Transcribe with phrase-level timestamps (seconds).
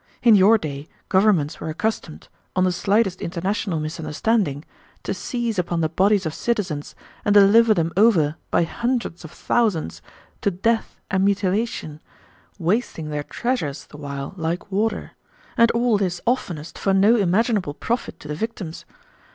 [0.23, 4.65] In your day governments were accustomed, on the slightest international misunderstanding,
[5.03, 10.01] to seize upon the bodies of citizens and deliver them over by hundreds of thousands
[10.41, 12.01] to death and mutilation,
[12.57, 15.11] wasting their treasures the while like water;
[15.55, 18.85] and all this oftenest for no imaginable profit to the victims.